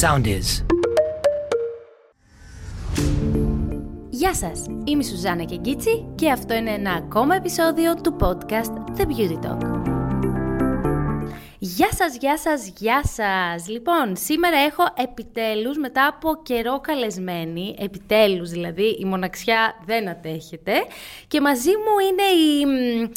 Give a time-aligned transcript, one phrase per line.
[0.00, 0.64] Sound is.
[4.10, 9.02] Γεια σας, είμαι η Σουζάνα Κεγκίτσι και αυτό είναι ένα ακόμα επεισόδιο του podcast The
[9.02, 10.03] Beauty Talk.
[11.66, 13.68] Γεια σας, γεια σας, γεια σας.
[13.68, 20.72] Λοιπόν, σήμερα έχω επιτέλους μετά από καιρό καλεσμένη, επιτέλους δηλαδή, η μοναξιά δεν αντέχεται
[21.28, 22.66] και μαζί μου είναι η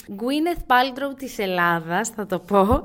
[0.08, 2.84] Gwyneth Paltrow της Ελλάδας, θα το πω,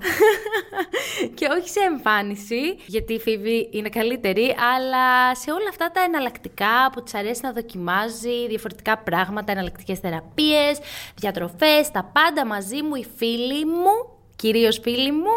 [1.34, 6.90] και όχι σε εμφάνιση, γιατί η Φίβη είναι καλύτερη, αλλά σε όλα αυτά τα εναλλακτικά
[6.92, 10.78] που της αρέσει να δοκιμάζει, διαφορετικά πράγματα, εναλλακτικές θεραπείες,
[11.14, 15.34] διατροφές, τα πάντα μαζί μου, η φίλη μου, κυρίως φίλη μου,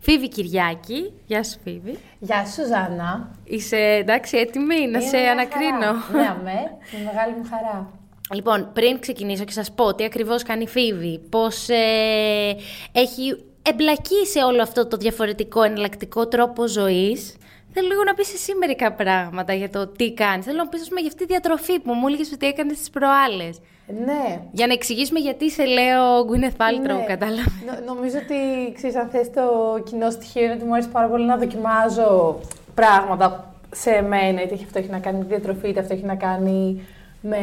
[0.00, 1.12] Φίβη Κυριάκη.
[1.26, 1.98] Γεια σου Φίβη.
[2.18, 3.30] Γεια σου Ζάνα.
[3.44, 5.92] Είσαι εντάξει έτοιμη να σε ανακρίνω.
[6.12, 6.52] Ναι, με,
[6.92, 7.90] με μεγάλη μου χαρά.
[8.34, 12.56] Λοιπόν, πριν ξεκινήσω και σας πω τι ακριβώς κάνει η Φίβη, πώς ε,
[12.92, 17.36] έχει εμπλακεί σε όλο αυτό το διαφορετικό εναλλακτικό τρόπο ζωής,
[17.78, 20.44] Θέλω λίγο να πεις εσύ μερικά πράγματα για το τι κάνεις.
[20.44, 23.58] Θέλω να πεις, πούμε, για αυτή τη διατροφή που μου έλεγες ότι έκανες τις προάλλες.
[23.86, 24.40] Ναι.
[24.52, 27.04] Για να εξηγήσουμε γιατί σε λέω Gwyneth Paltrow, ναι.
[27.06, 27.52] κατάλαβες.
[27.86, 29.42] νομίζω ότι ξέρεις, αν θες το
[29.84, 32.40] κοινό στοιχείο είναι ότι μου αρέσει πάρα πολύ να δοκιμάζω
[32.74, 34.42] πράγματα σε μένα.
[34.42, 36.80] Είτε αυτό έχει να κάνει με διατροφή, είτε αυτό έχει να κάνει
[37.20, 37.38] με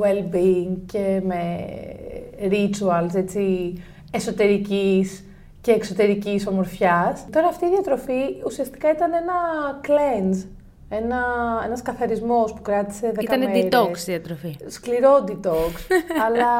[0.00, 1.66] well-being και με
[2.50, 3.72] rituals έτσι,
[4.10, 5.24] εσωτερικής
[5.60, 7.24] και εξωτερικής ομορφιάς.
[7.32, 9.34] Τώρα αυτή η διατροφή ουσιαστικά ήταν ένα
[9.86, 10.46] cleanse,
[10.96, 11.22] ένα,
[11.64, 13.62] ένας καθαρισμός που κράτησε 10 Ήτανε μέρες.
[13.62, 14.56] Ήταν detox διατροφή.
[14.66, 15.72] Σκληρό detox,
[16.26, 16.50] αλλά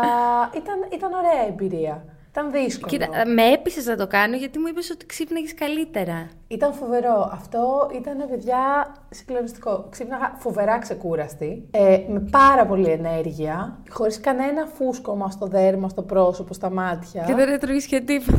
[0.56, 2.04] ήταν, ήταν ωραία εμπειρία.
[2.30, 2.90] Ήταν δύσκολο.
[2.90, 6.30] Κοίτα, με έπεισες να το κάνω γιατί μου είπες ότι ξύπναγες καλύτερα.
[6.52, 7.30] Ήταν φοβερό.
[7.32, 9.86] Αυτό ήταν, παιδιά, συγκλονιστικό.
[9.90, 16.54] Ξύπναγα φοβερά ξεκούραστη, ε, με πάρα πολύ ενέργεια, χωρίς κανένα φούσκωμα στο δέρμα, στο πρόσωπο,
[16.54, 17.24] στα μάτια.
[17.26, 18.38] Και δεν έτρωγε και τίποτα.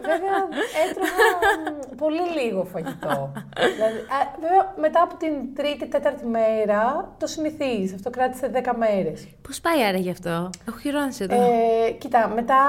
[0.00, 0.38] Βέβαια,
[0.84, 3.32] έτρωγα πολύ λίγο φαγητό.
[3.74, 3.98] δηλαδή,
[4.40, 7.94] βέβαια, μετά από την τρίτη, τέταρτη μέρα, το συνηθίζεις.
[7.94, 9.28] Αυτό κράτησε 10 μέρες.
[9.46, 11.34] Πώς πάει άρα γι' αυτό, Έχω χειρώνει εδώ.
[11.34, 12.60] Ε, κοίτα, μετά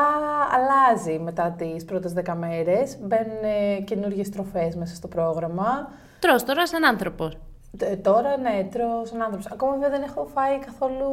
[0.56, 2.98] αλλάζει μετά τις πρώτες 10 μέρες.
[3.02, 5.90] Μπαίνουν καινούργιες τροφές μέσα στο πρόγραμμα.
[6.20, 7.38] Τρως τώρα σαν άνθρωπος.
[7.78, 9.52] Ε, τώρα ναι, τρώω σαν άνθρωπος.
[9.52, 11.10] Ακόμα βέβαια δεν έχω φάει καθόλου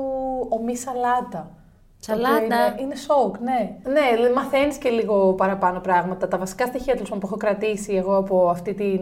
[0.49, 1.51] ομή σαλάτα.
[1.99, 2.45] Σαλάτα.
[2.45, 3.77] Είναι, είναι σοκ, ναι.
[3.85, 6.29] Ναι, μαθαίνεις και λίγο παραπάνω πράγματα.
[6.29, 9.01] Τα βασικά στοιχεία που έχω κρατήσει εγώ από, αυτή την,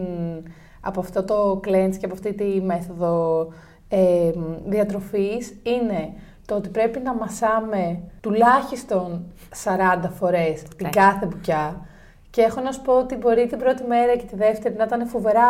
[0.81, 3.47] από αυτό το cleanse και από αυτή τη μέθοδο
[3.89, 4.31] ε,
[4.65, 6.13] διατροφής είναι
[6.45, 9.33] το ότι πρέπει να μασάμε τουλάχιστον
[9.63, 11.85] 40 φορές την κάθε μπουκιά
[12.31, 15.07] και έχω να σου πω ότι μπορεί την πρώτη μέρα και τη δεύτερη να ήταν
[15.07, 15.49] φοβερά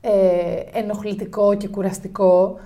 [0.00, 2.58] ε, ενοχλητικό και κουραστικό.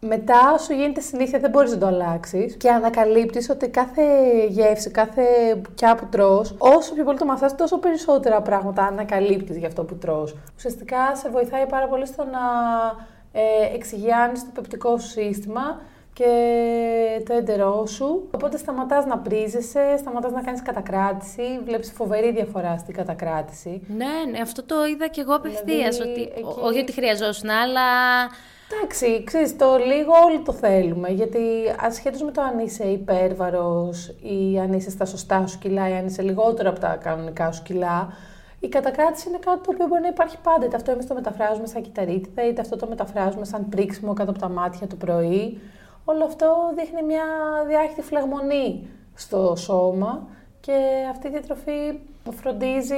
[0.00, 4.02] Μετά σου γίνεται συνήθεια, δεν μπορείς να το αλλάξεις και ανακαλύπτεις ότι κάθε
[4.48, 5.22] γεύση, κάθε
[5.56, 9.94] μπουκιά που τρως, όσο πιο πολύ το μαθάς, τόσο περισσότερα πράγματα ανακαλύπτεις για αυτό που
[9.94, 10.36] τρως.
[10.56, 12.40] Ουσιαστικά σε βοηθάει πάρα πολύ στο να
[13.32, 15.80] ε, εξηγιάνεις το πεπτικό σου σύστημα
[16.18, 18.28] και το έντερό σου.
[18.34, 23.80] Οπότε σταματάς να πρίζεσαι, σταματάς να κάνεις κατακράτηση, βλέπεις φοβερή διαφορά στην κατακράτηση.
[23.96, 25.96] Ναι, ναι, αυτό το είδα και εγώ απευθείας.
[25.96, 26.58] Δηλαδή, ότι, εκεί...
[26.60, 27.80] Όχι ότι χρειαζόσουν, αλλά.
[28.70, 31.40] Εντάξει, ξέρεις, το λίγο όλοι το θέλουμε, γιατί
[31.80, 36.06] ασχέτως με το αν είσαι υπέρβαρος ή αν είσαι στα σωστά σου κιλά ή αν
[36.06, 38.12] είσαι λιγότερο από τα κανονικά σου κιλά,
[38.60, 40.66] η κατακράτηση είναι κάτι το οποίο μπορεί να υπάρχει πάντα.
[40.66, 44.38] Είτε αυτό εμείς το μεταφράζουμε σαν κυταρίτιδα, είτε αυτό το μεταφράζουμε σαν πρίξιμο κάτω από
[44.38, 45.60] τα μάτια το πρωί
[46.10, 46.46] όλο αυτό
[46.76, 47.24] δείχνει μια
[47.66, 50.28] διάχυτη φλεγμονή στο σώμα
[50.60, 50.72] και
[51.10, 51.98] αυτή η διατροφή
[52.30, 52.94] φροντίζει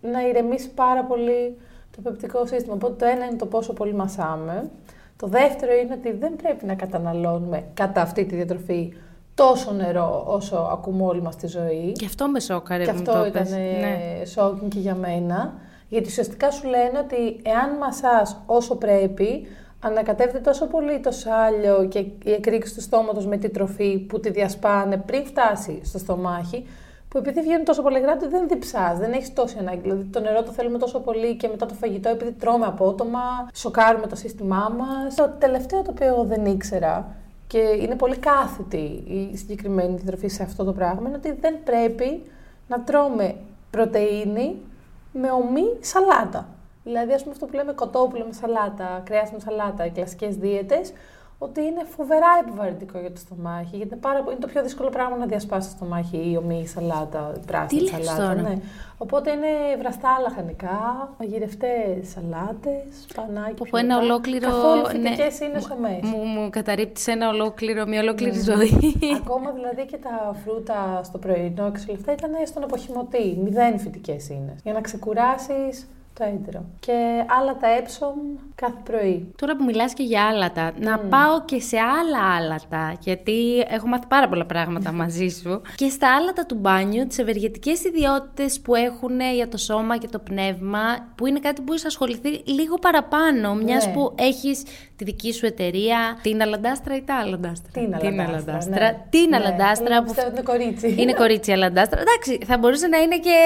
[0.00, 1.56] να ηρεμήσει πάρα πολύ
[1.96, 2.74] το πεπτικό σύστημα.
[2.74, 4.70] Οπότε το ένα είναι το πόσο πολύ μασάμε.
[5.16, 8.92] Το δεύτερο είναι ότι δεν πρέπει να καταναλώνουμε κατά αυτή τη διατροφή
[9.34, 11.92] τόσο νερό όσο ακούμε όλοι μας στη ζωή.
[11.92, 12.84] Και αυτό με σόκαρε.
[12.84, 14.24] Και αυτό ήταν ναι.
[14.24, 15.54] σόκινγκ και για μένα.
[15.88, 19.46] Γιατί ουσιαστικά σου λένε ότι εάν μασάς όσο πρέπει,
[19.82, 24.30] ανακατεύεται τόσο πολύ το σάλιο και η εκρήξη του στόματος με τη τροφή που τη
[24.30, 26.66] διασπάνε πριν φτάσει στο στομάχι,
[27.08, 29.80] που επειδή βγαίνουν τόσο πολύ γράμματα δεν διψάς, δεν έχεις τόση ανάγκη.
[29.80, 33.20] Δηλαδή το νερό το θέλουμε τόσο πολύ και μετά το φαγητό, επειδή τρώμε απότομα,
[33.54, 35.14] σοκάρουμε το σύστημά μας.
[35.14, 37.14] Το τελευταίο το οποίο εγώ δεν ήξερα
[37.46, 42.22] και είναι πολύ κάθετη η συγκεκριμένη διατροφή σε αυτό το πράγμα, είναι ότι δεν πρέπει
[42.68, 43.34] να τρώμε
[43.70, 44.56] πρωτεΐνη
[45.12, 46.48] με ομή σαλάτα.
[46.84, 50.92] Δηλαδή, ας πούμε, αυτό που λέμε κοτόπουλο με σαλάτα, κρέας με σαλάτα, οι κλασικές δίαιτες,
[51.44, 53.76] ότι είναι φοβερά επιβαρυντικό για το στομάχι.
[53.76, 57.32] Γιατί είναι, πάρα, είναι το πιο δύσκολο πράγμα να διασπάσει το στομάχι η ομή σαλάτα,
[57.36, 58.16] η πράσινη Τι σαλάτα.
[58.16, 58.56] Τώρα; Ναι.
[58.98, 63.62] Οπότε είναι βραστά λαχανικά, μαγειρευτές σαλάτες, πανάκι.
[63.62, 64.48] Από ένα ολόκληρο.
[64.48, 65.46] Καθόλου φυτικές ναι.
[65.46, 66.06] είναι στο μέσα.
[66.06, 68.42] Μου, μου καταρρύπτει ένα ολόκληρο, μια ολόκληρη ναι.
[68.42, 68.94] ζωή.
[69.22, 73.38] Ακόμα δηλαδή και τα φρούτα στο πρωινό και σε λεφτά ήταν στον αποχημωτή.
[73.42, 74.54] Μηδέν φυτικές είναι.
[74.62, 76.64] Για να ξεκουράσεις Το έντερο.
[76.80, 76.92] Και
[77.40, 78.14] άλατα έψομ
[78.54, 79.32] κάθε πρωί.
[79.36, 84.06] Τώρα που μιλάς και για άλατα, να πάω και σε άλλα άλατα, γιατί έχω μάθει
[84.06, 85.60] πάρα πολλά πράγματα μαζί σου.
[85.74, 90.18] Και στα άλατα του μπάνιου, τις ευεργετικές ιδιότητες που έχουν για το σώμα και το
[90.18, 90.80] πνεύμα,
[91.14, 93.92] που είναι κάτι που είσαι ασχοληθεί λίγο παραπάνω, μιας Ναι.
[93.92, 94.62] που έχεις
[94.96, 99.04] τη δική σου εταιρεία, την Αλαντάστρα ή τα Αλαντάστρα; Την Αλαντάστρα, ναι.
[99.10, 99.36] Την Ναι.
[99.36, 100.94] Αλαντάστρα Είναι- που πιστεύω ότι είναι κορίτσι.
[100.98, 102.00] είναι κορίτσι Αλαντάστρα.
[102.00, 103.36] Εντάξει, θα μπορούσε να είναι και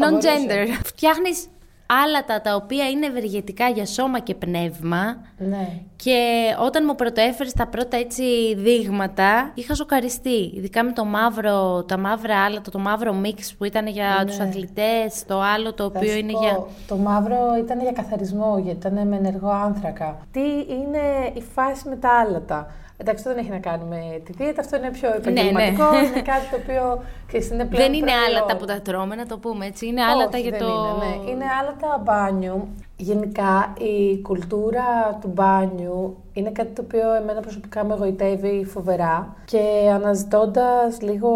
[0.00, 0.66] Θα non-gender.
[0.84, 1.46] Φτιάχνεις
[1.86, 5.68] άλατα τα οποία είναι ευεργετικά για σώμα και πνεύμα Ναι.
[5.96, 10.52] και όταν μου πρωτοέφερες τα πρώτα έτσι δείγματα είχα σοκαριστεί.
[10.54, 14.24] Ειδικά με το μαύρο, τα μαύρα άλατα, το μαύρο μίξ που ήταν για Ναι.
[14.24, 16.64] τους αθλητές, το άλλο το Θα οποίο σου είναι πω, για...
[16.88, 20.18] Το μαύρο ήταν για καθαρισμό, γιατί ήταν με ενεργό άνθρακα.
[20.30, 22.66] Τι είναι η φάση με τα άλατα;
[23.02, 25.90] Εντάξει, αυτό δεν έχει να κάνει με τη δίαιτα, αυτό είναι πιο επαγγελματικό.
[25.90, 25.98] ναι.
[26.06, 28.24] Είναι κάτι το οποίο ξέρεις, είναι πλέον Δεν είναι προϊόν.
[28.28, 29.86] άλατα που τα τρώμε, να το πούμε έτσι.
[29.86, 30.66] Είναι άλατα Όχι, για δεν το...
[30.66, 31.30] Είναι, ναι.
[31.30, 32.68] είναι άλατα μπάνιου.
[32.96, 39.60] Γενικά η κουλτούρα του μπάνιου είναι κάτι το οποίο εμένα προσωπικά με εγωιτεύει φοβερά και
[39.94, 41.30] αναζητώντας λίγο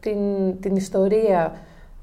[0.00, 0.16] την,
[0.60, 1.52] την ιστορία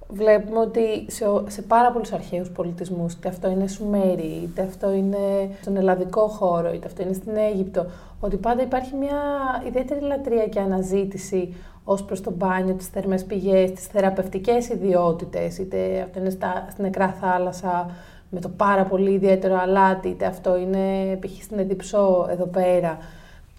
[0.09, 4.91] βλέπουμε ότι σε, ο- σε πάρα πολλούς αρχαίους πολιτισμούς, είτε αυτό είναι Σουμέρι, είτε αυτό
[4.91, 7.85] είναι στον ελλαδικό χώρο, είτε αυτό είναι στην Αίγυπτο,
[8.19, 9.17] ότι πάντα υπάρχει μια
[9.67, 11.53] ιδιαίτερη λατρεία και αναζήτηση
[11.83, 16.83] ως προς το μπάνιο, τις θερμές πηγές, τις θεραπευτικές ιδιότητες, είτε αυτό είναι στα, στην
[16.83, 17.89] νεκρά θάλασσα
[18.29, 21.43] με το πάρα πολύ ιδιαίτερο αλάτι, είτε αυτό είναι π.χ.
[21.43, 22.97] στην Εδιψό εδώ πέρα.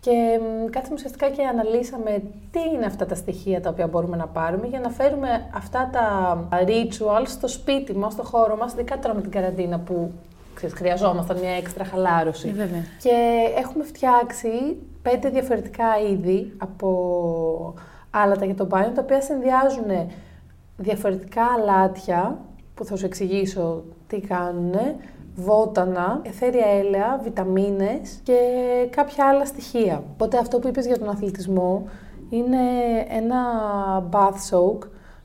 [0.06, 4.26] Και μ, κάτσαμε ουσιαστικά και αναλύσαμε τι είναι αυτά τα στοιχεία τα οποία μπορούμε να
[4.26, 9.14] πάρουμε για να φέρουμε αυτά τα rituals στο σπίτι μας, στο χώρο μας, ειδικά τώρα
[9.14, 10.12] με την καραντίνα που
[10.55, 12.49] ξέρεις, χρειαζόμασταν μια έξτρα χαλάρωση.
[12.49, 12.82] Ε, βέβαια.
[13.03, 13.14] Και
[13.58, 17.75] έχουμε φτιάξει πέντε διαφορετικά είδη από
[18.11, 20.11] άλατα για το μπάνιο, τα οποία συνδυάζουν
[20.76, 22.38] διαφορετικά αλάτια,
[22.75, 24.75] που θα σου εξηγήσω τι κάνουν,
[25.37, 28.38] βότανα, εθέρια έλαια, βιταμίνες και
[28.91, 30.03] κάποια άλλα στοιχεία.
[30.12, 31.88] Οπότε αυτό που είπες για τον αθλητισμό
[32.31, 32.56] είναι
[33.09, 33.38] ένα
[34.12, 34.79] bath soak,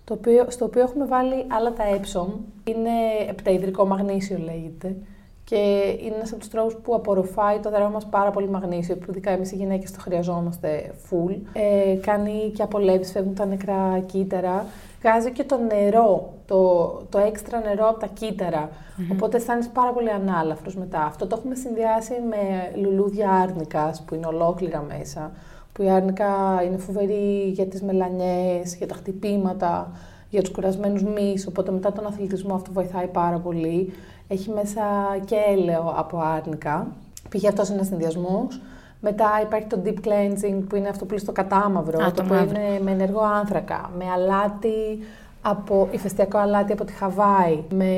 [0.04, 2.30] το οποίο, στο οποίο έχουμε βάλει άλατα έψομ.
[2.64, 2.90] Είναι
[3.30, 4.96] επταειδρικό μαγνήσιο λέγεται.
[5.44, 9.06] Και είναι ένας από τους τρόπους που απορροφάει το δέρμα μας πάρα πολύ μαγνήσιο, που
[9.10, 11.36] ειδικά εμείς οι γυναίκες το χρειαζόμαστε full.
[11.54, 14.66] Ε, κάνει και απολέμψει, φεύγουν τα νεκρά κύτταρα.
[15.02, 18.70] Βγάζει και το νερό, το, το έξτρα νερό από τα κυτταρα
[19.12, 21.04] Οπότε αισθάνεσαι πάρα πολύ ανάλαφρος μετά.
[21.04, 25.32] Αυτό το έχουμε συνδυάσει με λουλούδια άρνικας που είναι ολόκληρα μέσα.
[25.74, 29.92] Που η άρνικα είναι φοβερή για τις μελανιές, για τα χτυπήματα,
[30.30, 33.94] για τους κουρασμένους μυς, οπότε μετά τον αθλητισμό αυτό βοηθάει πάρα πολύ.
[34.28, 34.82] Έχει μέσα
[35.26, 36.88] και έλαιο από άρνικα,
[37.30, 38.62] πήγε αυτός είναι συνδυασμός.
[39.04, 42.24] Μετά υπάρχει το deep cleansing που είναι αυτό που είναι στο κατάμαυρο, Α, το, το
[42.24, 42.60] οποίο μαύρο.
[42.62, 45.00] είναι με ενεργό άνθρακα, με αλάτι
[45.42, 47.90] από ηφαιστειακό αλάτι από τη Χαβάη, με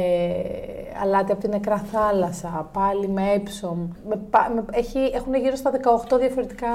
[1.01, 3.87] αλάτι από την νεκρά θάλασσα, πάλι με έψομ.
[4.09, 5.71] Με, πα- με- έχει, έχουν γύρω στα
[6.13, 6.67] 18 διαφορετικά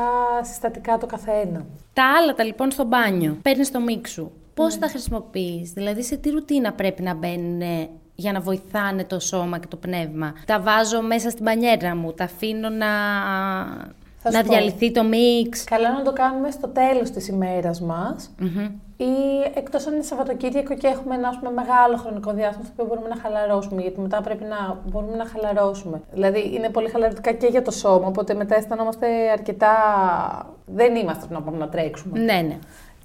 [0.42, 1.64] συστατικά το καθένα.
[1.92, 3.36] Τα άλατα λοιπόν στο μπάνιο.
[3.42, 4.30] Παίρνεις το μίξ σου.
[4.54, 4.80] Πώς Ναι.
[4.80, 7.60] τα χρησιμοποιείς, δηλαδή σε τι ρουτίνα πρέπει να μπαίνουν
[8.14, 12.24] για να βοηθάνε το σώμα και το πνεύμα; Τα βάζω μέσα στην πανιέρα μου, τα
[12.24, 12.86] αφήνω να,
[14.30, 14.54] Θα σου να πω.
[14.54, 15.64] διαλυθεί το μίξ.
[15.64, 18.64] Καλό να το κάνουμε στο τέλος της ημέρας μας Μμμ.
[18.96, 19.12] ή
[19.54, 23.08] εκτός αν είναι Σαββατοκύριακο και έχουμε ένα ας πούμε, μεγάλο χρονικό διάστημα στο οποίο μπορούμε
[23.14, 26.00] να χαλαρώσουμε, γιατί μετά πρέπει να μπορούμε να χαλαρώσουμε.
[26.12, 29.72] Δηλαδή είναι πολύ χαλαρωτικά και για το σώμα, οπότε μετά αισθανόμαστε αρκετά...
[30.70, 32.18] Δεν είμαστε να πάμε να τρέξουμε.
[32.18, 32.58] Ναι, ναι.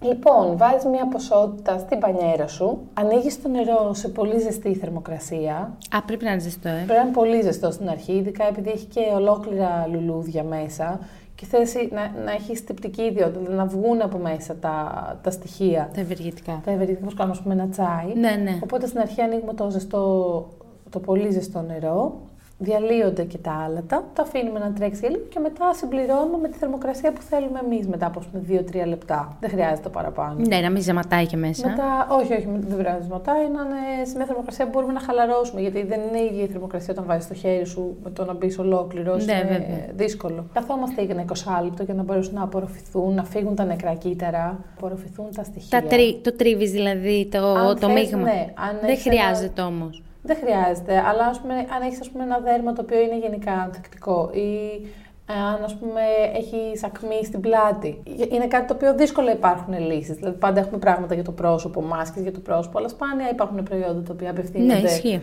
[0.03, 5.77] Λοιπόν, βάζεις μια ποσότητα στην πανιέρα σου, ανοίγεις το νερό σε πολύ ζεστή θερμοκρασία.
[5.91, 6.72] Α, πρέπει να είναι ζεστό, ε.
[6.72, 11.00] Πρέπει να είναι πολύ ζεστό στην αρχή, ειδικά επειδή έχει και ολόκληρα λουλούδια μέσα
[11.36, 15.89] και θες να, να έχεις τυπτική ιδιότητα, δηλαδή να βγουν από μέσα τα, τα στοιχεία.
[15.93, 16.62] Τα ευεργετικά.
[16.65, 18.13] Τα ευεργετικά όπως κάνουμε, ας πούμε, ένα τσάι.
[18.15, 18.60] Ναι, ναι.
[18.63, 20.45] Οπότε στην αρχή ανοίγουμε το, ζεστό,
[20.89, 22.22] το πολύ ζεστό νερό,
[22.63, 26.58] διαλύονται και τα άλατα, το αφήνουμε να τρέξει για λίγο και μετά συμπληρώνουμε με τη
[26.58, 29.38] θερμοκρασία που θέλουμε εμείς μετά από 2-3 λεπτά.
[29.39, 30.36] Δεν χρειάζεται παραπάνω.
[30.48, 31.67] Ναι, να μην ζαματάει και μέσα.
[31.70, 35.00] Μετά, όχι, όχι, δεν πρέπει να σματάει, να είναι σε μια θερμοκρασία που μπορούμε να
[35.00, 35.62] χαλαρώσουμε.
[35.62, 38.34] Γιατί δεν είναι η ίδια η θερμοκρασία όταν βάζεις το χέρι σου με το να
[38.34, 39.25] μπεις ολόκληρος.
[39.25, 39.86] Ναι, είναι βέβαια.
[39.96, 40.46] δύσκολο.
[40.53, 41.25] Καθόμαστε για ένα
[41.60, 45.43] 20 λεπτό για να μπορέσουν να απορροφηθούν, να φύγουν τα νεκρά κύτταρα, να απορροφηθούν τα
[45.43, 45.82] στοιχεία.
[45.82, 46.20] Τα τρι...
[46.24, 48.17] Το τρίβεις δηλαδή το, Αν το θες, μείγμα.
[48.24, 48.46] ναι.
[48.55, 50.01] Αν Δεν έχεις ένα- χρειάζεται όμως.
[50.25, 54.82] Δεν χρειάζεται, αλλά ας πούμε, αν έχεις ένα δέρμα το οποίο είναι γενικά ανθεκτικό ή
[55.25, 56.01] αν ας πούμε
[56.36, 58.03] έχει ακμή στην πλάτη.
[58.32, 60.15] Είναι κάτι το οποίο δύσκολα υπάρχουν λύσεις.
[60.15, 64.01] Δηλαδή πάντα έχουμε πράγματα για το πρόσωπο, μάσκες για το πρόσωπο, αλλά σπάνια υπάρχουν προϊόντα
[64.01, 65.22] τα οποία Ναι, απευθύνονται ισχύει.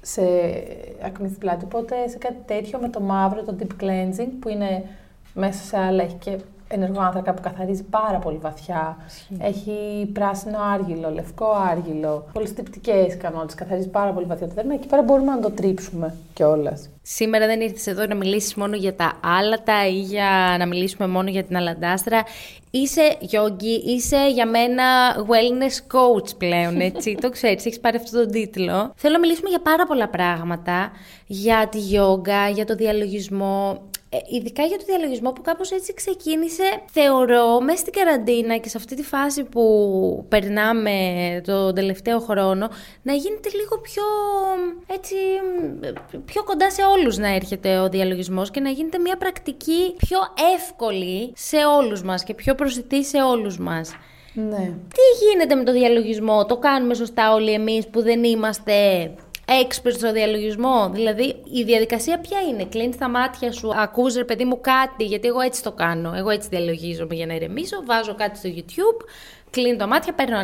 [0.00, 0.22] σε
[1.04, 1.64] ακμή στην πλάτη.
[1.64, 4.84] Οπότε σε κάτι τέτοιο με το μαύρο, το deep cleansing που είναι
[5.34, 6.38] μέσα σε άλλα έχει και
[6.72, 8.96] ενεργό άνθρακα που καθαρίζει πάρα πολύ βαθιά.
[9.38, 14.74] Έχει πράσινο άργυλο, λευκό άργυλο, πολύ στυπτικέ ικανότητες, καθαρίζει πάρα πολύ βαθιά το δέρμα.
[14.74, 16.88] Εκεί πέρα μπορούμε να το τρίψουμε κιόλας.
[17.02, 21.30] Σήμερα δεν ήρθες εδώ να μιλήσεις μόνο για τα άλατα ή για να μιλήσουμε μόνο
[21.30, 22.22] για την αλαντάστρα.
[22.70, 24.84] Είσαι γιόγκι, είσαι για μένα
[25.16, 27.14] wellness coach πλέον, έτσι.
[27.22, 28.92] το ξέρεις, έχεις πάρει αυτό τον τίτλο.
[28.96, 30.90] Θέλω να μιλήσουμε για πάρα πολλά πράγματα.
[31.26, 36.62] Για τη γιόγκα, για το διαλογισμό, ε, ειδικά για το διαλογισμό που κάπως έτσι ξεκίνησε,
[36.90, 40.92] θεωρώ, μέσα στην καραντίνα και σε αυτή τη φάση που περνάμε
[41.46, 42.68] το τελευταίο χρόνο,
[43.02, 44.02] να γίνεται λίγο πιο,
[44.86, 45.14] έτσι,
[46.24, 50.18] πιο κοντά σε όλους να έρχεται ο διαλογισμός και να γίνεται μια πρακτική πιο
[50.54, 53.96] εύκολη σε όλους μας και πιο προσιτή σε όλους μας.
[54.34, 54.72] Ναι.
[54.94, 58.74] Τι γίνεται με το διαλογισμό, το κάνουμε σωστά όλοι εμείς που δεν είμαστε
[59.62, 60.90] expert στο διαλογισμό.
[60.92, 65.28] Δηλαδή, η διαδικασία ποια είναι; Κλείνεις τα μάτια σου, ακούς ρε παιδί μου κάτι, γιατί
[65.28, 66.12] εγώ έτσι το κάνω.
[66.16, 67.82] Εγώ έτσι διαλογίζομαι για να ηρεμήσω.
[67.86, 69.06] Βάζω κάτι στο YouTube,
[69.50, 70.36] κλείνω τα μάτια, παίρνω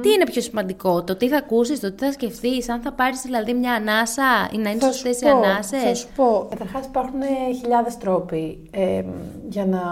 [0.00, 3.20] Τι είναι πιο σημαντικό, το τι θα ακούσεις, το τι θα σκεφτείς, αν θα πάρεις
[3.20, 6.46] δηλαδή μια ανάσα ή να είναι σωστέ οι ανάσες; Θα σου πω.
[6.50, 7.20] Καταρχάς, υπάρχουν
[7.60, 9.02] χιλιάδες τρόποι ε,
[9.48, 9.82] για να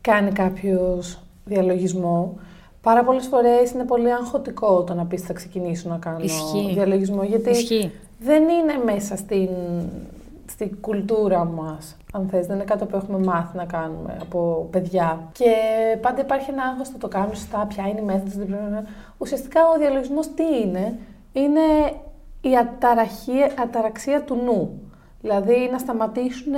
[0.00, 2.38] κάνει κάποιος διαλογισμό.
[2.84, 6.18] Πάρα πολλές φορές είναι πολύ αγχωτικό το να πεις θα ξεκινήσω να κάνω
[6.74, 7.22] διαλογισμό.
[7.22, 9.48] Γιατί δεν είναι μέσα στην,
[10.46, 12.46] στην κουλτούρα μας, αν θες.
[12.46, 15.28] Δεν είναι κάτι που έχουμε μάθει να κάνουμε από παιδιά.
[15.32, 15.54] Και
[16.00, 18.34] πάντα υπάρχει ένα άγχος να το κάνουμε σωστά, ποια είναι η μέθοδος.
[19.18, 20.98] Ουσιαστικά ο διαλογισμός τι είναι,
[21.32, 21.60] είναι
[22.40, 22.50] η
[23.62, 24.78] αταραξία του νου.
[25.20, 26.52] Δηλαδή να σταματήσουν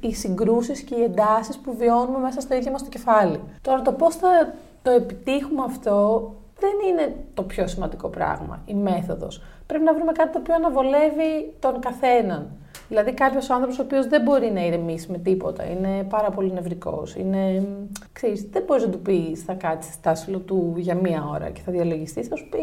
[0.00, 3.40] οι συγκρούσεις και οι εντάσεις που βιώνουμε μέσα στο ίδιο μας το κεφάλι.
[3.62, 4.28] Τώρα το πώς θα
[4.86, 9.42] το επιτύχουμε αυτό δεν είναι το πιο σημαντικό πράγμα, η μέθοδος.
[9.66, 12.50] Πρέπει να βρούμε κάτι το οποίο αναβολεύει τον καθέναν.
[12.88, 17.14] Δηλαδή κάποιος άνθρωπος ο οποίος δεν μπορεί να ηρεμήσει με τίποτα, είναι πάρα πολύ νευρικός.
[17.14, 17.66] Είναι.
[18.12, 21.72] Ξέρεις, δεν μπορείς να του πεις θα κάτσεις στάσιλο του για μία ώρα και θα
[21.72, 22.60] διαλογιστείς, θα σου πει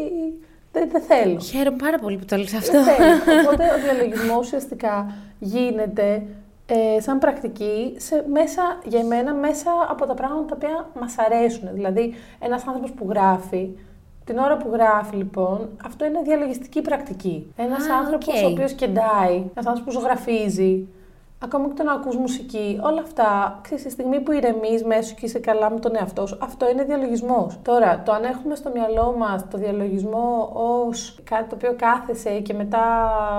[0.72, 1.40] δεν, δεν θέλω.
[1.40, 2.78] Χαίρομαι πάρα πολύ που το λες αυτό.
[3.44, 6.22] Οπότε ο διαλογισμός ουσιαστικά γίνεται
[6.66, 11.68] ε, σαν πρακτική σε, μέσα, για μένα μέσα από τα πράγματα τα οποία μας αρέσουν.
[11.72, 13.70] Δηλαδή, ένας άνθρωπος που γράφει,
[14.24, 17.52] την ώρα που γράφει λοιπόν, αυτό είναι διαλογιστική πρακτική.
[17.56, 20.88] Ένας ah, άνθρωπος ο οποίος κεντάει, ένας άνθρωπος που ζωγραφίζει,
[21.44, 25.26] ακόμα και το να ακούς μουσική, όλα αυτά, ξέρεις, τη στιγμή που ηρεμείς μέσα και
[25.26, 27.58] είσαι καλά με τον εαυτό σου, αυτό είναι διαλογισμός.
[27.62, 32.54] Τώρα, το αν έχουμε στο μυαλό μας το διαλογισμό ως κάτι το οποίο κάθεσαι και
[32.54, 32.84] μετά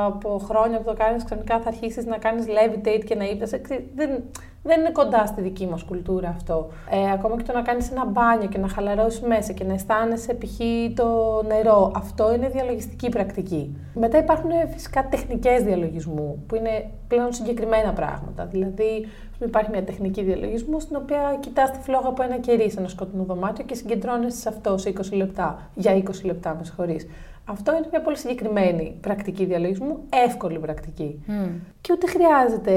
[0.05, 3.61] από χρόνια που το κάνεις ξαφνικά θα αρχίσεις να κάνεις levitate και να ύπτασαι,
[3.95, 4.23] δεν,
[4.67, 6.67] δεν είναι κοντά στη δική μας κουλτούρα αυτό.
[6.89, 10.33] Ε, ακόμα και το να κάνεις ένα μπάνιο και να χαλαρώσεις μέσα και να αισθάνεσαι
[10.33, 10.59] π.χ.
[10.95, 13.77] το νερό, αυτό είναι διαλογιστική πρακτική.
[13.93, 18.45] Μετά υπάρχουν φυσικά τεχνικές διαλογισμού, που είναι πλέον συγκεκριμένα πράγματα.
[18.45, 19.07] Δηλαδή,
[19.43, 23.23] υπάρχει μια τεχνική διαλογισμού στην οποία κοιτάς τη φλόγα από ένα κερί σε ένα σκοτεινό
[23.23, 25.69] δωμάτιο και συγκεντρώνεσαι σε αυτό σε 20 λεπτά.
[25.73, 27.07] Για 20 λεπτά, με συγχωρείς.
[27.45, 31.23] Αυτό είναι μια πολύ συγκεκριμένη πρακτική διαλογισμού, εύκολη πρακτική.
[31.27, 31.49] Mm.
[31.81, 32.73] Και ούτε χρειάζεται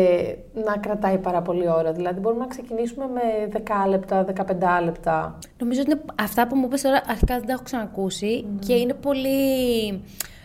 [0.65, 1.93] να κρατάει πάρα πολύ ώρα.
[1.93, 5.39] Δηλαδή, μπορούμε να ξεκινήσουμε με 10 λεπτά, 15 λεπτά.
[5.59, 8.59] Νομίζω ότι αυτά που μου είπες τώρα αρχικά δεν τα έχω ξανακούσει mm.
[8.67, 10.03] και είναι πολύ.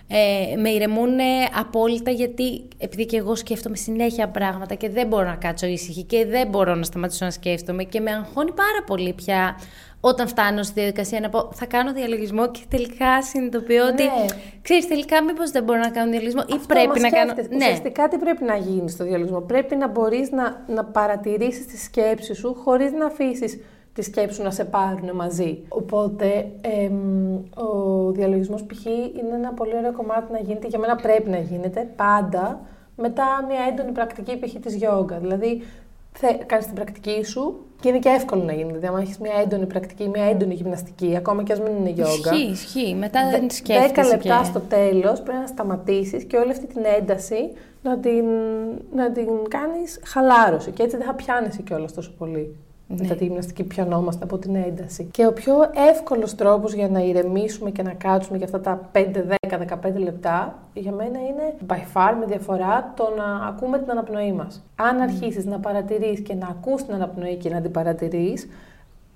[0.08, 1.20] Ε, με ηρεμούν
[1.60, 6.26] απόλυτα γιατί επειδή και εγώ σκέφτομαι συνέχεια πράγματα και δεν μπορώ να κάτσω ήσυχη και
[6.26, 9.56] δεν μπορώ να σταματήσω να σκέφτομαι και με αγχώνει πάρα πολύ πια
[10.06, 14.04] όταν φτάνω στη διαδικασία να πω θα κάνω διαλογισμό και τελικά συνειδητοποιώ ότι.
[14.04, 14.26] Ναι.
[14.62, 17.34] Ξέρεις, τελικά μήπως δεν μπορώ να κάνω διαλογισμό ή πρέπει να κάνω.
[17.34, 17.56] Ναι.
[17.56, 22.34] Ουσιαστικά τι πρέπει να γίνει στο διαλογισμό; Πρέπει να μπορείς να, να παρατηρήσεις τι σκέψει
[22.34, 23.60] σου χωρίς να αφήσεις
[23.94, 25.64] τη σκέψη σου να σε πάρουν μαζί.
[25.68, 28.86] Οπότε εμ, ο διαλογισμός π.χ.
[28.86, 30.68] είναι ένα πολύ ωραίο κομμάτι να γίνεται.
[30.68, 32.62] Για μένα πρέπει να γίνεται πάντα
[32.96, 34.54] μετά μια έντονη πρακτική π.χ.
[34.62, 35.18] της γιόγκα.
[35.18, 35.62] Δηλαδή
[36.46, 38.68] κάνεις την πρακτική σου και είναι και εύκολο να γίνει.
[38.68, 42.32] Δηλαδή, αν έχεις μια έντονη πρακτική, μια έντονη γυμναστική, ακόμα και ας μην είναι γιόγκα.
[42.32, 42.96] Ισχύει, ισχύει.
[42.96, 44.10] Μετά δεν τη σκέφτεσαι.
[44.10, 44.46] 10 λεπτά και...
[44.46, 48.26] στο τέλος πρέπει να σταματήσεις και όλη αυτή την ένταση να την,
[48.96, 50.72] να την κάνεις χαλάρωση.
[50.72, 52.56] Και έτσι δεν θα πιάνεσαι κιόλας τόσο πολύ.
[52.96, 53.02] Ναι.
[53.02, 55.08] Μετά τη γυμναστική πιανόμαστε από την ένταση.
[55.12, 55.54] Και ο πιο
[55.90, 60.60] εύκολος τρόπος για να ηρεμήσουμε και να κάτσουμε για αυτά τα 5, 10, 15 λεπτά,
[60.74, 64.64] για μένα είναι by far με διαφορά το να ακούμε την αναπνοή μας.
[64.76, 68.48] Αν αρχίσεις να παρατηρείς και να ακούς την αναπνοή και να την παρατηρείς,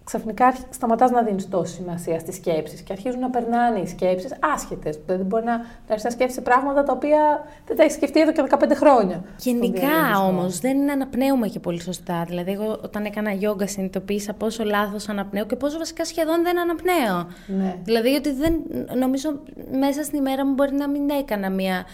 [0.08, 5.00] ξαφνικά σταματάς να δίνεις τόση σημασία στις σκέψεις και αρχίζουν να περνάνε οι σκέψεις άσχετες.
[5.06, 8.44] Δηλαδή, μπορεί να, να να σκέφτεσαι πράγματα τα οποία δεν τα έχεις σκεφτεί εδώ και
[8.50, 9.24] 15 χρόνια.
[9.38, 12.24] Γενικά όμως δεν αναπνέουμε και πολύ σωστά.
[12.28, 17.28] Δηλαδή, εγώ όταν έκανα γιόγκα συνειδητοποίησα πόσο λάθος αναπνέω και πόσο βασικά σχεδόν δεν αναπνέω.
[17.48, 17.76] Ναι.
[17.84, 18.54] Δηλαδή, ότι δεν,
[18.98, 19.40] νομίζω
[19.80, 21.86] μέσα στην ημέρα μου μπορεί να μην έκανα μία.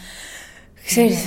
[0.85, 1.25] Ξέρεις,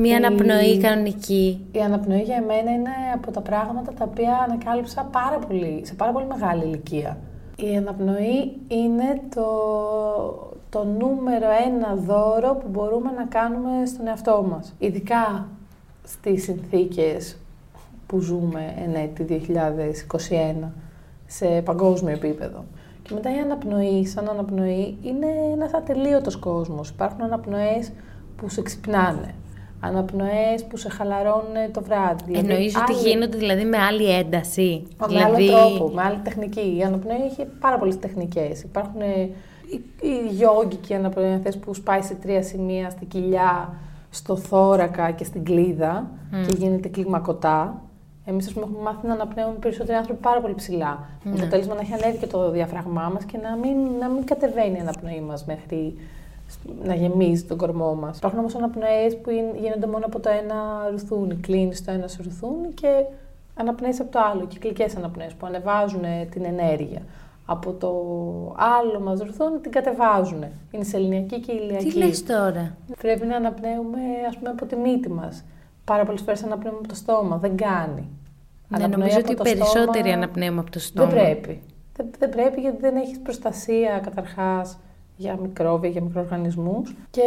[0.00, 1.66] Μία αναπνοή κανονική.
[1.72, 6.12] Η αναπνοή για μένα είναι από τα πράγματα τα οποία ανακάλυψα πάρα πολύ, σε πάρα
[6.12, 7.18] πολύ μεγάλη ηλικία.
[7.56, 9.46] Η αναπνοή είναι το,
[10.68, 14.74] το νούμερο ένα δώρο που μπορούμε να κάνουμε στον εαυτό μας.
[14.78, 15.48] Ειδικά
[16.04, 17.36] στις συνθήκες
[18.06, 19.44] που ζούμε εν έτη
[20.62, 20.68] 2021
[21.26, 22.64] σε παγκόσμιο επίπεδο.
[23.02, 26.88] Και μετά η αναπνοή, σαν αναπνοή, είναι ένας ατελείωτος κόσμος.
[26.88, 27.92] Υπάρχουν αναπνοές
[28.38, 29.34] που σε ξυπνάνε.
[29.80, 32.22] Αναπνοές που σε χαλαρώνουν το βράδυ.
[32.24, 34.86] Δηλαδή, Εννοείς ότι γίνονται δηλαδή με άλλη ένταση.
[35.00, 35.48] Με δηλαδή...
[35.48, 36.76] άλλο τρόπο, με άλλη τεχνική.
[36.78, 38.62] Η αναπνοή έχει πάρα πολλές τεχνικές.
[38.62, 39.00] Υπάρχουν
[40.00, 43.74] οι γιόγκικοι αναπνοές που σπάει σε τρία σημεία, στην κοιλιά,
[44.10, 46.10] στο θώρακα και στην κλίδα
[46.46, 47.82] και γίνεται κλιμακωτά.
[48.24, 50.98] Εμείς, ας πούμε, έχουμε μάθει να αναπνέουμε περισσότεροι άνθρωποι πάρα πολύ ψηλά.
[50.98, 51.30] Mm.
[51.30, 51.48] Με το ναι.
[51.48, 54.80] τέλο να έχει ανέβει και το διαφραγμά μας και να μην, να μην κατεβαίνει η
[54.80, 55.94] αναπνοή μας μέχρι
[56.84, 58.16] να γεμίζει τον κορμό μας.
[58.16, 61.34] Υπάρχουν όμως αναπνοές που γίνονται μόνο από το ένα ρουθούνι.
[61.34, 63.04] Κλείνει το ένα σου ρουθούνι και
[63.54, 64.46] αναπνέεις από το άλλο.
[64.46, 67.02] Κυκλικές αναπνοέ που ανεβάζουν την ενέργεια.
[67.46, 67.88] Από το
[68.56, 70.44] άλλο μας ρουθούνι την κατεβάζουν.
[70.70, 71.88] Είναι σεληνιακή και ηλιακή.
[71.88, 75.44] Τι λες τώρα; Πρέπει να αναπνέουμε, ας πούμε, από τη μύτη μας.
[75.84, 77.36] Πάρα πολλές φορές αναπνέουμε από το στόμα.
[77.36, 78.08] Δεν κάνει.
[78.68, 80.14] Ναι, νομίζω ότι οι περισσότεροι στόμα...
[80.14, 81.08] αναπνέουμε από το στόμα.
[81.08, 81.60] Δεν πρέπει.
[81.96, 84.78] Δεν, δεν πρέπει γιατί δεν έχεις προστασία καταρχάς
[85.20, 87.22] για μικρόβια, για μικροοργανισμούς και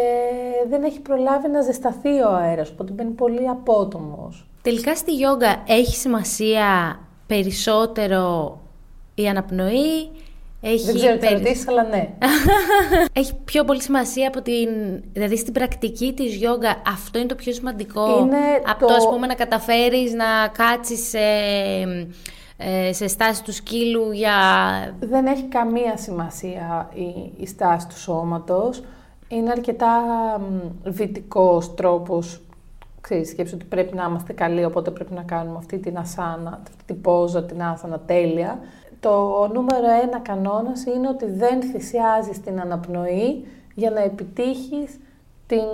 [0.69, 4.48] δεν έχει προλάβει να ζεσταθεί ο αέρας, οπότε μπαίνει πολύ απότομος.
[4.62, 8.57] Τελικά στη γιόγκα έχει σημασία περισσότερο
[9.15, 10.10] η αναπνοή,
[10.62, 11.63] έχει Δεν ξέρω τι περι...
[11.67, 12.10] αλλά ναι.
[13.21, 14.69] έχει πιο πολύ σημασία από την...
[15.13, 18.19] Δηλαδή στην πρακτική της γιόγκα αυτό είναι το πιο σημαντικό.
[18.19, 18.86] Είναι από το...
[18.86, 22.07] το ας πούμε να καταφέρεις να κάτσεις σε, ε,
[22.91, 24.34] σε στάση του σκύλου για...
[25.00, 28.84] Δεν έχει καμία σημασία η, η στάση του σώματος.
[29.27, 30.01] Είναι αρκετά
[30.84, 32.41] βυτικός τρόπος
[33.01, 36.84] ξέρεις, σκέψου ότι πρέπει να είμαστε καλοί, οπότε πρέπει να κάνουμε αυτή την ασάνα, αυτή
[36.86, 38.60] την πόζα, την άσανα τέλεια.
[39.00, 45.00] Το νούμερο ένα κανόνας είναι ότι δεν θυσιάζεις την αναπνοή για να επιτύχεις
[45.48, 45.68] την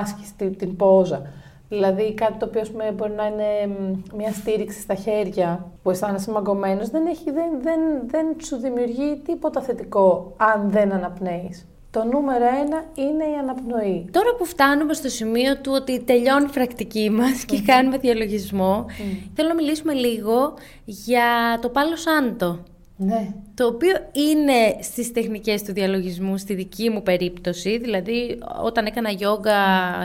[0.00, 1.22] άσκηση, την, την πόζα.
[1.68, 3.76] Δηλαδή κάτι το οποίο πούμε, μπορεί να είναι
[4.16, 10.34] μια στήριξη στα χέρια που αισθάνεσαι μαγκωμένος, δεν, δεν, δεν, δεν σου δημιουργεί τίποτα θετικό
[10.36, 11.66] αν δεν αναπνέεις.
[11.90, 14.08] Το νούμερο ένα είναι η αναπνοή.
[14.10, 18.86] Τώρα που φτάνουμε στο σημείο του ότι τελειώνει η πρακτική μας και κάνουμε διαλογισμό,
[19.34, 22.58] θέλω να μιλήσουμε λίγο για το πάλο σάντο.
[22.96, 23.28] Ναι.
[23.54, 27.78] Το οποίο είναι στις τεχνικές του διαλογισμού, στη δική μου περίπτωση.
[27.78, 29.54] Δηλαδή, όταν έκανα γιόγκα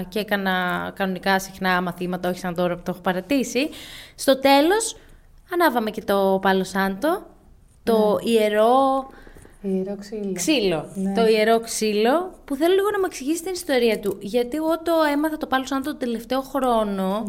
[0.09, 3.69] και έκανα κανονικά συχνά μαθήματα, όχι σαν τώρα που το έχω παρατήσει,
[4.15, 4.95] στο τέλος
[5.53, 7.25] ανάβαμε και το πάλο σάντο,
[7.83, 8.31] το ναι.
[8.31, 9.09] ιερό
[9.61, 10.33] Ιερό ξύλο.
[10.33, 10.85] Ξύλο.
[10.93, 11.13] Ναι.
[11.13, 14.17] Το ιερό ξύλο που θέλω λίγο να μου εξηγήσει την ιστορία του.
[14.21, 17.25] Γιατί εγώ το έμαθα το πάλι σαν τον τελευταίο χρόνο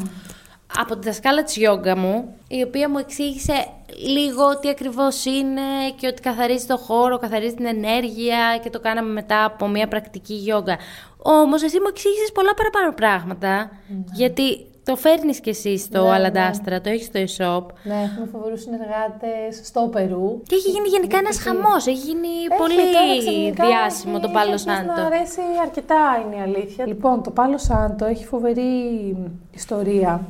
[0.80, 3.66] από τη δασκάλα της γιόγκα μου, η οποία μου εξήγησε
[4.06, 5.60] λίγο τι ακριβώς είναι
[5.96, 10.34] και ότι καθαρίζει το χώρο, καθαρίζει την ενέργεια και το κάναμε μετά από μια πρακτική
[10.34, 10.76] γιόγκα.
[11.22, 13.70] Όμως εσύ μου εξήγησες πολλά παραπάνω πράγματα,
[14.12, 16.80] γιατί το φέρνεις κι εσύ στο ναι, Αλαντάστρα, ναι.
[16.80, 17.66] το έχεις στο e-shop.
[17.82, 20.42] Ναι, έχουμε φοβερούς συνεργάτες στο Περού.
[20.46, 21.86] Και έχει γίνει γενικά ένας χαμός.
[21.86, 24.92] Έχει γίνει πολύ διάσημο το Πάλο Σάντο.
[24.92, 26.86] Μου αρέσει αρκετά, είναι η αλήθεια.
[26.86, 29.16] Λοιπόν, το Πάλο Σάντο έχει φοβερή
[29.50, 30.20] ιστορία.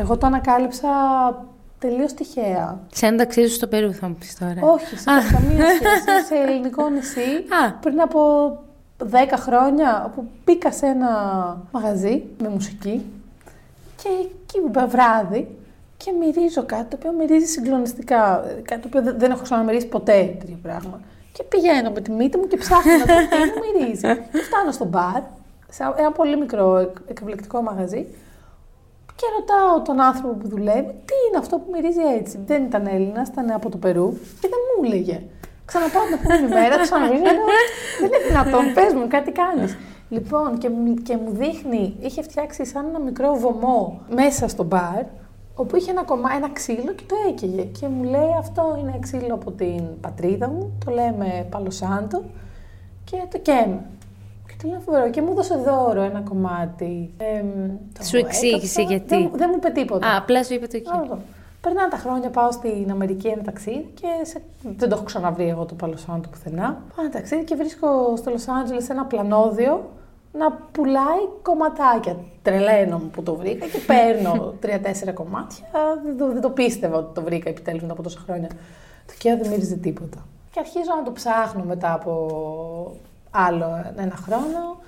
[0.00, 0.88] Εγώ το ανακάλυψα
[1.78, 2.78] τελείως τυχαία.
[2.92, 4.60] Σε ένα ταξίδι στο Περού, θα μου πεις τώρα.
[4.60, 6.26] Όχι, σε καμία σχέση.
[6.28, 7.44] σε ελληνικό νησί.
[7.80, 8.20] πριν από
[8.98, 9.04] 10
[9.36, 11.10] χρόνια, όπου μπήκα σε ένα
[11.72, 13.04] μαγαζί με μουσική
[14.02, 15.56] και εκεί βράδυ
[15.96, 18.44] και μυρίζω κάτι το οποίο μυρίζει συγκλονιστικά.
[18.62, 21.00] Κάτι το οποίο δεν έχω ξαναμυρίσει ποτέ τέτοιο πράγμα.
[21.32, 24.00] Και πηγαίνω με τη μύτη μου και ψάχνω να δω τι μου μυρίζει.
[24.32, 25.22] Και φτάνω στο μπαρ,
[25.70, 28.06] σε ένα πολύ μικρό εκπληκτικό μαγαζί
[29.20, 32.38] και ρωτάω τον άνθρωπο που δουλεύει τι είναι αυτό που μυρίζει έτσι.
[32.46, 35.22] Δεν ήταν Έλληνας, ήταν από το Περού και δεν μου έλεγε.
[35.64, 37.22] Ξαναπάω την επόμενη μέρα, ξαναμυρίζω.
[38.00, 39.76] Δεν είναι δυνατόν, πες μου, κάτι κάνεις.
[40.08, 40.70] Λοιπόν, και,
[41.02, 45.04] και μου δείχνει, είχε φτιάξει σαν ένα μικρό βωμό μέσα στο μπαρ,
[45.54, 47.62] όπου είχε ένα, κομμά, ένα ξύλο και το έκαιγε.
[47.62, 52.22] Και μου λέει αυτό είναι ξύλο από την πατρίδα μου, το λέμε Παλοσάντο
[53.04, 53.80] και το καίμε.
[54.60, 57.14] Και το λέω φοβερό και μου έδωσε δώρο ένα κομμάτι.
[57.18, 59.16] Ε, Σου εξήγησε γιατί.
[59.16, 60.06] Δεν, δεν μου είπε τίποτα.
[60.06, 60.90] Α, απλά σου είπε το εκεί.
[61.60, 64.42] Περνάνε τα χρόνια, πάω στην Αμερική ένα ταξίδι και σε...
[64.62, 66.82] δεν το έχω ξαναβρει εγώ το Παλοσάντο πουθενά.
[66.96, 69.90] Πάω ένα ταξίδι και βρίσκω στο Λο Άντζελε ένα πλανόδιο
[70.32, 72.16] να πουλάει κομματάκια.
[72.42, 75.66] Τρελαίνω μου που το βρήκα και παίρνω τρία-τέσσερα κομμάτια.
[76.04, 78.48] Δεν το, δεν το πίστευα ότι το βρήκα επιτέλους μετά από τόσα χρόνια.
[79.06, 80.26] Το και δεν μύριζε τίποτα.
[80.50, 82.12] Και αρχίζω να το ψάχνω μετά από
[83.30, 84.78] άλλο ένα χρόνο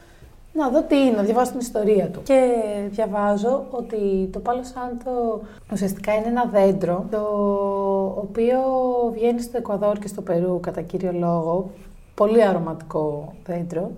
[0.52, 2.22] να δω τι είναι, να διαβάσω την ιστορία του.
[2.22, 2.54] Και
[2.90, 5.40] διαβάζω ότι το Πάλο Σάντο
[5.72, 7.20] ουσιαστικά είναι ένα δέντρο το
[8.16, 8.60] οποίο
[9.12, 11.70] βγαίνει στο Εκουαδόρ και στο Περού κατά κύριο λόγο.
[12.14, 13.90] Πολύ αρωματικό δέντρο.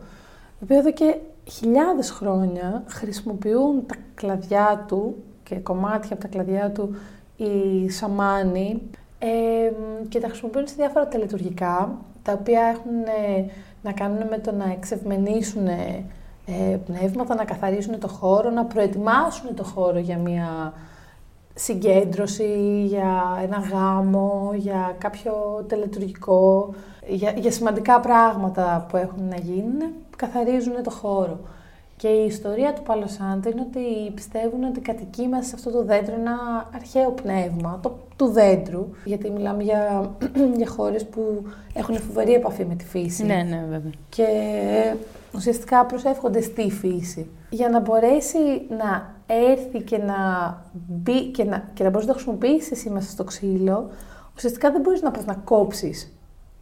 [0.58, 1.16] Το οποίο εδώ και
[1.50, 6.96] χιλιάδες χρόνια χρησιμοποιούν τα κλαδιά του και κομμάτια από τα κλαδιά του
[7.36, 8.82] οι σαμάνοι
[9.18, 9.72] ε,
[10.08, 13.44] και τα χρησιμοποιούν σε διάφορα τελετουργικά τα οποία έχουν ε,
[13.84, 19.64] να κάνουν με το να εξευμενήσουν ε, πνεύματα, να καθαρίσουν το χώρο, να προετοιμάσουν το
[19.64, 20.72] χώρο για μια
[21.54, 26.74] συγκέντρωση, για ένα γάμο, για κάποιο τελετουργικό,
[27.06, 31.38] για, για σημαντικά πράγματα που έχουν να γίνουν, καθαρίζουν το χώρο.
[31.96, 36.14] Και η ιστορία του Παλοσάντο είναι ότι πιστεύουν ότι κατοικεί μέσα σε αυτό το δέντρο
[36.14, 36.36] ένα
[36.74, 38.88] αρχαίο πνεύμα το, του δέντρου.
[39.04, 40.10] Γιατί μιλάμε για,
[40.56, 43.24] για χώρες που έχουν φοβερή επαφή με τη φύση.
[43.24, 43.92] Ναι, ναι, βέβαια.
[44.08, 44.26] Και
[45.34, 47.30] ουσιαστικά προσεύχονται στη φύση.
[47.50, 50.16] Για να μπορέσει να έρθει και να
[50.72, 53.90] μπει και να, και να μπορείς να το χρησιμοποιήσεις εσύ μέσα στο ξύλο,
[54.36, 56.12] ουσιαστικά δεν μπορείς να πας να κόψεις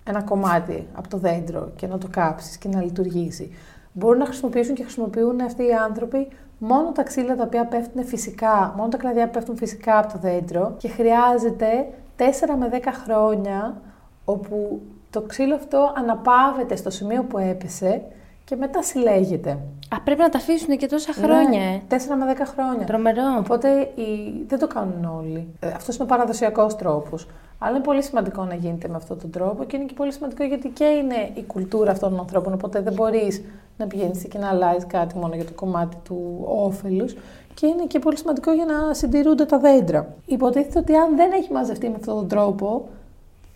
[0.05, 3.51] ένα κομμάτι από το δέντρο και να το κάψεις και να λειτουργήσει.
[3.93, 6.29] Μπορούν να χρησιμοποιήσουν και χρησιμοποιούν αυτοί οι άνθρωποι
[6.59, 10.19] μόνο τα ξύλα τα οποία πέφτουν φυσικά, μόνο τα κλαδιά που πέφτουν φυσικά από το
[10.19, 12.23] δέντρο και χρειάζεται 4
[12.59, 13.81] με 10 χρόνια
[14.25, 18.03] όπου το ξύλο αυτό αναπαύεται στο σημείο που έπεσε
[18.45, 19.51] και μετά συλλέγεται.
[19.89, 21.61] Α, πρέπει να τα αφήσουν και τόσα χρόνια.
[21.61, 22.87] Ναι, 4 με 10 χρόνια.
[22.87, 23.37] Τρομερό.
[23.39, 24.43] Οπότε οι...
[24.47, 25.47] δεν το κάνουν όλοι.
[25.61, 27.27] Ε, Αυτός είναι ο παραδοσιακός τρόπος.
[27.59, 30.45] Αλλά είναι πολύ σημαντικό να γίνεται με αυτόν τον τρόπο και είναι και πολύ σημαντικό
[30.45, 32.53] γιατί και είναι η κουλτούρα αυτών των ανθρώπων.
[32.53, 33.43] Οπότε δεν μπορείς
[33.77, 37.15] να πηγαίνεις και να αλλάζεις κάτι μόνο για το κομμάτι του όφελους.
[37.55, 40.15] Και είναι και πολύ σημαντικό για να συντηρούνται τα δέντρα.
[40.27, 42.89] Υποτίθεται ότι αν δεν έχει μαζευτεί με αυτόν τον τρόπο,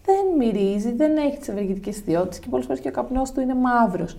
[0.04, 3.54] δεν μυρίζει, δεν έχει τις ευεργετικές ιδιότητες και πολλές φορές και ο καπνός του είναι
[3.54, 4.16] μαύρος.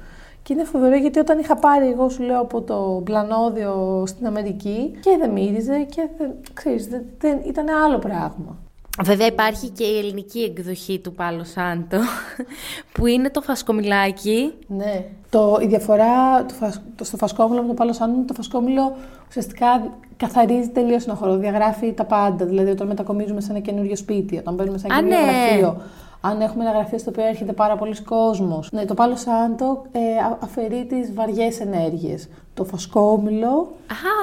[0.48, 4.98] Και είναι φοβερό γιατί όταν είχα πάρει, εγώ σου λέω, από το πλανόδιο στην Αμερική
[5.02, 8.58] και δεν μύριζε και δεν, ξέρεις, δεν, δεν, ήταν άλλο πράγμα.
[9.04, 11.98] Βέβαια υπάρχει και η ελληνική εκδοχή του Πάλο Σάντο,
[12.94, 14.54] που είναι το φασκομιλάκι.
[14.68, 15.06] Ναι.
[15.30, 18.96] Το, η διαφορά του φας, το, στο φασκόμηλο με το Πάλο Σάντο είναι το φασκόμηλο
[19.30, 22.46] ουσιαστικά καθαρίζει τελείως ένα χώρο, διαγράφει τα πάντα.
[22.46, 25.32] Δηλαδή όταν μετακομίζουμε σε ένα καινούριο σπίτι, όταν μπαίνουμε σε ένα καινούριο ναι.
[25.32, 25.82] γραφείο,
[26.30, 28.72] αν έχουμε ένα γραφείο στο οποίο έρχεται πάρα πολλοί κόσμος.
[28.72, 30.00] Ναι, το Πάλο Σάντο ε,
[30.40, 32.30] αφαιρεί τις βαριές ενέργειες.
[32.54, 33.72] Το φωσκόμηλο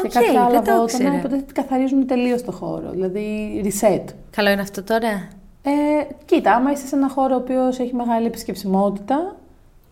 [0.03, 2.91] και okay, κάποια άλλα βότανα υποτίθεται καθαρίζουν τελείως το χώρο.
[2.91, 4.05] Δηλαδή reset.
[4.31, 5.29] Καλό είναι αυτό τώρα.
[5.63, 5.71] Ε,
[6.25, 9.37] κοίτα, άμα είσαι σε ένα χώρο ο οποίος έχει μεγάλη επισκεψιμότητα,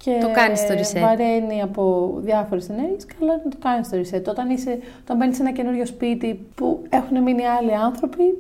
[0.04, 1.00] και το κάνεις το reset.
[1.00, 4.28] βαραίνει από διάφορες ενέργειες, καλό είναι να το κάνεις το reset.
[4.28, 8.38] Όταν, είσαι, όταν μπαίνεις σε ένα καινούριο σπίτι που έχουν μείνει άλλοι άνθρωποι,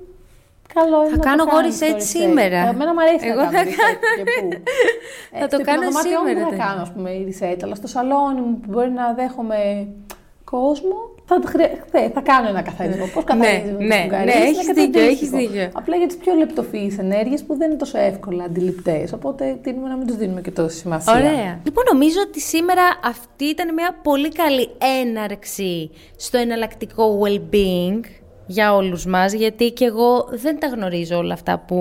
[0.74, 2.68] Καλό θα κάνω εγώ reset σήμερα.
[2.68, 3.98] Εμένα μου αρέσει εγώ να κάνω θα κάνω...
[4.16, 4.62] και πού.
[5.40, 6.48] θα το κάνω σήμερα.
[6.48, 9.88] Δεν θα κάνω, ας πούμε, reset, αλλά στο σαλόνι μου που μπορεί να δέχομαι
[10.44, 11.40] κόσμο, θα,
[12.14, 13.06] θα κάνω ένα καθαρισμό.
[13.14, 15.68] Πώς καθαρίζεις ναι, ναι, ναι, έχεις δίκιο, έχεις δίκιο.
[15.72, 19.12] Απλά για τις πιο λεπτοφυείς ενέργειες που δεν είναι τόσο εύκολα αντιληπτές.
[19.12, 21.12] Οπότε τείνουμε να μην τους δίνουμε και τόση σημασία.
[21.12, 21.60] Ωραία.
[21.64, 24.68] Λοιπόν, νομίζω ότι σήμερα αυτή ήταν μια πολύ καλή
[25.00, 28.00] έναρξη στο εναλλακτικό well-being
[28.46, 31.76] για όλους μας, γιατί και εγώ δεν τα γνωρίζω όλα αυτά που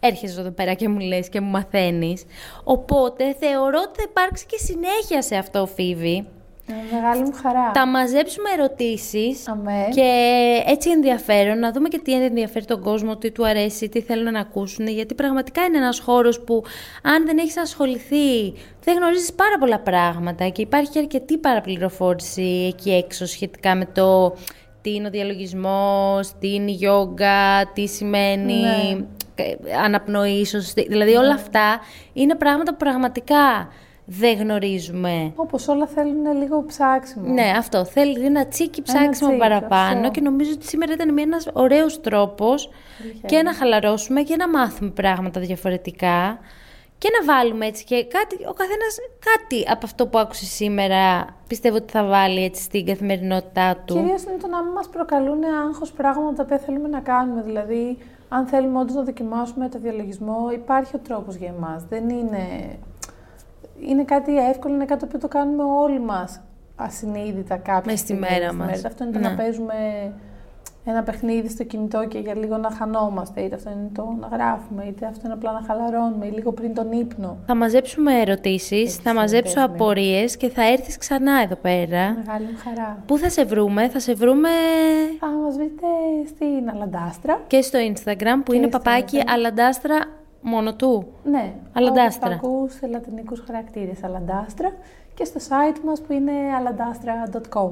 [0.00, 2.24] έρχεσαι εδώ πέρα και μου λες και μου μαθαίνεις.
[2.64, 6.26] Οπότε θεωρώ ότι θα υπάρξει και συνέχεια σε αυτό, Φίβη.
[6.92, 7.70] Μεγάλη μου χαρά.
[7.74, 9.44] Θα μαζέψουμε ερωτήσεις
[9.94, 10.10] και
[10.66, 14.40] έτσι ενδιαφέρον, να δούμε και τι ενδιαφέρει τον κόσμο, τι του αρέσει, τι θέλουν να
[14.40, 16.62] ακούσουν, γιατί πραγματικά είναι ένας χώρος που
[17.02, 18.52] αν δεν έχεις ασχοληθεί,
[18.84, 24.36] δεν γνωρίζεις πάρα πολλά πράγματα και υπάρχει αρκετή παραπληροφόρηση εκεί έξω σχετικά με το
[24.80, 28.98] τι είναι ο διαλογισμός, τι είναι η γιόγκα, τι σημαίνει ναι.
[29.84, 30.86] αναπνοής, σωστή.
[30.88, 31.34] Δηλαδή όλα ναι.
[31.34, 31.80] αυτά
[32.12, 33.68] είναι πράγματα που πραγματικά
[34.10, 35.32] δεν γνωρίζουμε.
[35.36, 37.32] Όπως όλα θέλουν λίγο ψάξιμο.
[37.32, 37.84] Ναι, αυτό.
[37.84, 42.70] Θέλει ένα τσίκι ψάξιμο ένα παραπάνω και νομίζω ότι σήμερα ήταν ένας ωραίος τρόπος
[43.26, 46.38] και να χαλαρώσουμε και να μάθουμε πράγματα διαφορετικά
[46.98, 51.76] και να βάλουμε έτσι και κάτι, ο καθένας κάτι από αυτό που άκουσε σήμερα πιστεύω
[51.76, 53.94] ότι θα βάλει έτσι στην καθημερινότητά του.
[53.94, 57.42] Κυρίως είναι το να μην μας προκαλούν άγχος πράγματα που θέλουμε να κάνουμε.
[57.42, 61.84] Δηλαδή, αν θέλουμε όντως να δοκιμάσουμε το διαλογισμό, υπάρχει ο τρόπος για εμάς.
[61.88, 62.76] Δεν είναι...
[63.80, 66.40] Είναι κάτι εύκολο, είναι κάτι που το κάνουμε όλοι μας
[66.76, 68.84] ασυνείδητα κάποια Μες στη μέρα μας.
[68.84, 69.36] Αυτό είναι το να ναι.
[69.36, 69.74] παίζουμε
[70.90, 74.84] ένα παιχνίδι στο κινητό και για λίγο να χανόμαστε, είτε αυτό είναι το να γράφουμε,
[74.84, 77.36] είτε αυτό είναι απλά να χαλαρώνουμε, ή λίγο πριν τον ύπνο.
[77.46, 82.14] Θα μαζέψουμε ερωτήσεις, θα μαζέψω απορίες και θα έρθεις ξανά εδώ πέρα.
[82.14, 83.02] Μεγάλη μου χαρά.
[83.06, 84.48] Πού θα σε βρούμε, θα σε βρούμε.
[85.18, 85.86] Θα μας βρείτε
[86.26, 87.40] στην Αλαντάστρα.
[87.46, 89.96] Και στο Instagram που είναι παπάκι Αλαντάστρα
[90.40, 91.06] μόνο του.
[91.24, 92.34] Ναι, Αλαντάστρα.
[92.34, 94.72] Ακούς λατινικούς χαρακτήρες Αλαντάστρα
[95.14, 97.70] και στο site μας που είναι alandastra.com.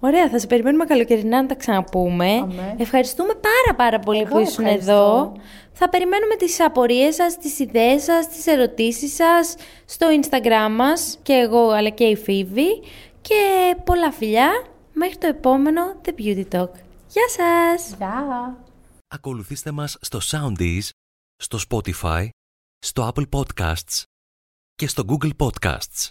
[0.00, 2.30] Ωραία, θα σε περιμένουμε καλοκαιρινά να τα ξαναπούμε.
[2.32, 2.74] Αμέ.
[2.78, 4.92] Ευχαριστούμε πάρα πάρα πολύ Εγώ που ήσουν ευχαριστώ.
[4.92, 5.32] εδώ.
[5.72, 11.32] Θα περιμένουμε τις απορίες σας, τις ιδέες σας, τις ερωτήσεις σας στο Instagram μας και
[11.32, 12.82] εγώ αλλά και η Φίβη.
[13.20, 14.50] Και πολλά φιλιά
[14.92, 16.70] μέχρι το επόμενο The Beauty Talk.
[17.08, 17.94] Γεια σας!
[17.98, 18.56] Γεια!
[19.08, 20.88] Ακολουθήστε μας στο Soundees,
[21.36, 22.28] στο Spotify,
[22.78, 24.02] στο Apple Podcasts
[24.74, 26.08] και στο Google Podcasts.